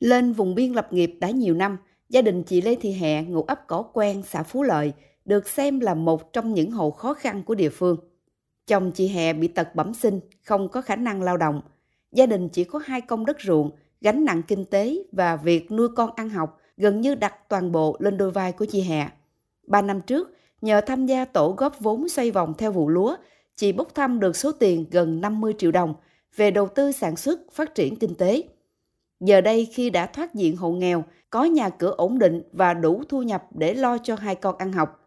[0.00, 1.78] Lên vùng biên lập nghiệp đã nhiều năm,
[2.08, 4.92] gia đình chị Lê Thị Hẹ ngụ ấp Cỏ Quen, xã Phú Lợi,
[5.24, 7.96] được xem là một trong những hộ khó khăn của địa phương.
[8.66, 11.60] Chồng chị Hẹ bị tật bẩm sinh, không có khả năng lao động.
[12.12, 13.70] Gia đình chỉ có hai công đất ruộng,
[14.00, 17.96] gánh nặng kinh tế và việc nuôi con ăn học gần như đặt toàn bộ
[17.98, 19.08] lên đôi vai của chị Hẹ.
[19.66, 23.16] Ba năm trước, nhờ tham gia tổ góp vốn xoay vòng theo vụ lúa,
[23.56, 25.94] chị bốc thăm được số tiền gần 50 triệu đồng
[26.36, 28.42] về đầu tư sản xuất, phát triển kinh tế.
[29.20, 33.02] Giờ đây khi đã thoát diện hộ nghèo, có nhà cửa ổn định và đủ
[33.08, 35.00] thu nhập để lo cho hai con ăn học,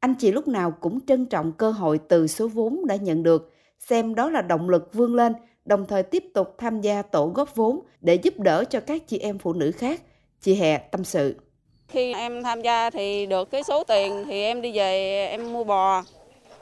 [0.00, 3.52] anh chị lúc nào cũng trân trọng cơ hội từ số vốn đã nhận được,
[3.78, 5.32] xem đó là động lực vươn lên,
[5.64, 9.18] đồng thời tiếp tục tham gia tổ góp vốn để giúp đỡ cho các chị
[9.18, 10.00] em phụ nữ khác.
[10.40, 11.36] Chị Hè tâm sự.
[11.88, 15.64] Khi em tham gia thì được cái số tiền thì em đi về em mua
[15.64, 16.02] bò,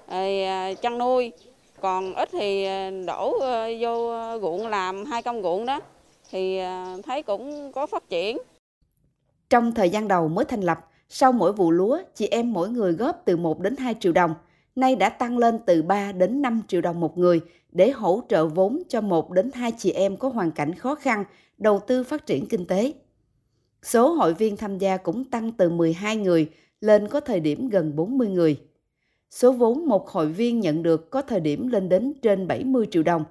[0.06, 1.32] à, chăn nuôi,
[1.80, 5.80] còn ít thì à, đổ à, vô ruộng làm hai công ruộng đó
[6.32, 8.38] thì à, thấy cũng có phát triển.
[9.50, 12.92] Trong thời gian đầu mới thành lập, sau mỗi vụ lúa, chị em mỗi người
[12.92, 14.34] góp từ 1 đến 2 triệu đồng,
[14.76, 17.40] nay đã tăng lên từ 3 đến 5 triệu đồng một người
[17.72, 21.24] để hỗ trợ vốn cho 1 đến 2 chị em có hoàn cảnh khó khăn
[21.58, 22.92] đầu tư phát triển kinh tế.
[23.82, 27.96] Số hội viên tham gia cũng tăng từ 12 người lên có thời điểm gần
[27.96, 28.60] 40 người.
[29.30, 33.02] Số vốn một hội viên nhận được có thời điểm lên đến trên 70 triệu
[33.02, 33.24] đồng.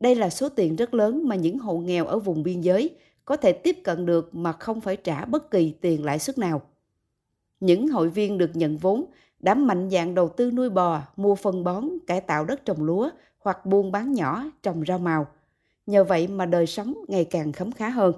[0.00, 2.90] Đây là số tiền rất lớn mà những hộ nghèo ở vùng biên giới
[3.24, 6.62] có thể tiếp cận được mà không phải trả bất kỳ tiền lãi suất nào.
[7.60, 9.04] Những hội viên được nhận vốn
[9.40, 13.10] đã mạnh dạng đầu tư nuôi bò, mua phân bón, cải tạo đất trồng lúa
[13.38, 15.26] hoặc buôn bán nhỏ trồng rau màu.
[15.86, 18.12] Nhờ vậy mà đời sống ngày càng khấm khá hơn.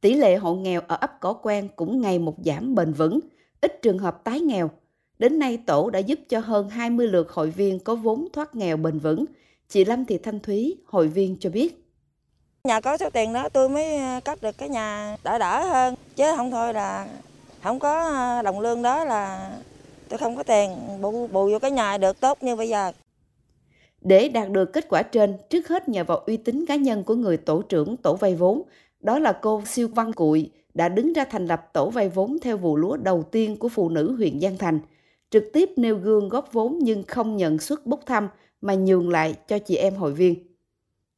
[0.00, 3.20] Tỷ lệ hộ nghèo ở ấp Cỏ Quen cũng ngày một giảm bền vững,
[3.60, 4.70] ít trường hợp tái nghèo.
[5.18, 8.76] Đến nay tổ đã giúp cho hơn 20 lượt hội viên có vốn thoát nghèo
[8.76, 9.24] bền vững.
[9.70, 11.84] Chị Lâm Thị Thanh Thúy, hội viên cho biết.
[12.64, 16.24] Nhà có số tiền đó tôi mới cắt được cái nhà đỡ đỡ hơn, chứ
[16.36, 17.08] không thôi là
[17.62, 19.50] không có ờ, đồng lương đó là
[20.08, 22.92] tôi không có tiền bù, bù vô cái nhà được tốt như bây giờ.
[24.00, 27.14] Để đạt được kết quả trên, trước hết nhờ vào uy tín cá nhân của
[27.14, 28.62] người tổ trưởng tổ vay vốn,
[29.00, 32.56] đó là cô Siêu Văn Cụi đã đứng ra thành lập tổ vay vốn theo
[32.56, 34.80] vụ lúa đầu tiên của phụ nữ huyện Giang Thành,
[35.30, 38.28] trực tiếp nêu gương góp vốn nhưng không nhận suất bốc thăm
[38.60, 40.34] mà nhường lại cho chị em hội viên.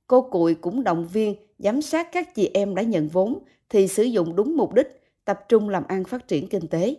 [0.07, 3.39] Cô Cụi cũng động viên, giám sát các chị em đã nhận vốn
[3.69, 6.97] thì sử dụng đúng mục đích, tập trung làm ăn phát triển kinh tế.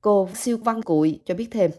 [0.00, 1.70] Cô Siêu Văn Cụi cho biết thêm.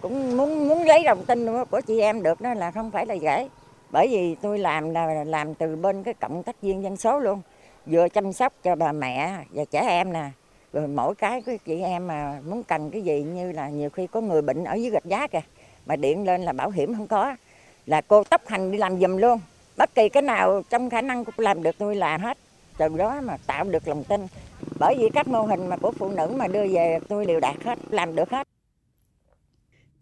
[0.00, 3.14] Cũng muốn muốn lấy đồng tin của chị em được đó là không phải là
[3.14, 3.48] dễ.
[3.92, 7.40] Bởi vì tôi làm là làm từ bên cái cộng tác viên dân số luôn.
[7.86, 10.30] Vừa chăm sóc cho bà mẹ và trẻ em nè.
[10.72, 14.06] Rồi mỗi cái của chị em mà muốn cần cái gì như là nhiều khi
[14.06, 15.40] có người bệnh ở dưới gạch giá kìa.
[15.86, 17.36] Mà điện lên là bảo hiểm không có.
[17.86, 19.40] Là cô tốc hành đi làm giùm luôn.
[19.76, 22.38] Bất kỳ cái nào trong khả năng của làm được tôi làm hết.
[22.78, 24.26] Từ đó mà tạo được lòng tin.
[24.78, 27.64] Bởi vì các mô hình mà của phụ nữ mà đưa về tôi đều đạt
[27.64, 28.46] hết, làm được hết.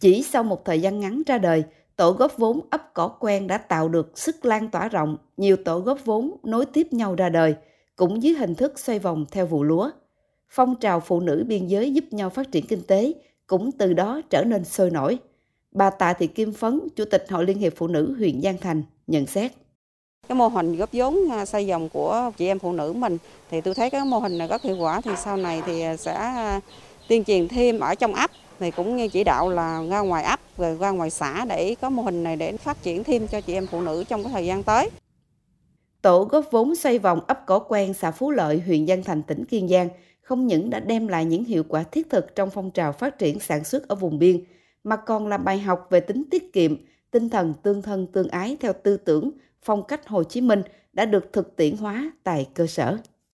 [0.01, 1.65] Chỉ sau một thời gian ngắn ra đời,
[1.97, 5.17] tổ góp vốn ấp cỏ quen đã tạo được sức lan tỏa rộng.
[5.37, 7.55] Nhiều tổ góp vốn nối tiếp nhau ra đời,
[7.97, 9.91] cũng dưới hình thức xoay vòng theo vụ lúa.
[10.49, 13.13] Phong trào phụ nữ biên giới giúp nhau phát triển kinh tế
[13.47, 15.19] cũng từ đó trở nên sôi nổi
[15.73, 18.83] bà Tạ Thị Kim Phấn, Chủ tịch Hội Liên hiệp Phụ nữ huyện Giang Thành,
[19.07, 19.53] nhận xét
[20.31, 23.19] cái mô hình góp vốn à, xây dòng của chị em phụ nữ mình
[23.51, 26.15] thì tôi thấy cái mô hình này rất hiệu quả thì sau này thì sẽ
[26.15, 26.61] à,
[27.09, 30.41] tuyên truyền thêm ở trong ấp thì cũng như chỉ đạo là ra ngoài ấp
[30.59, 33.55] rồi ra ngoài xã để có mô hình này để phát triển thêm cho chị
[33.55, 34.91] em phụ nữ trong cái thời gian tới.
[36.03, 39.45] Tổ góp vốn xoay vòng ấp Cỏ Quen, xã Phú Lợi, huyện Giang Thành, tỉnh
[39.45, 39.89] Kiên Giang
[40.23, 43.41] không những đã đem lại những hiệu quả thiết thực trong phong trào phát triển
[43.41, 44.45] sản xuất ở vùng biên,
[44.85, 46.77] mà còn là bài học về tính tiết kiệm,
[47.11, 49.31] tinh thần tương thân tương ái theo tư tưởng
[49.63, 52.99] phong cách Hồ Chí Minh đã được thực tiễn hóa tại cơ sở.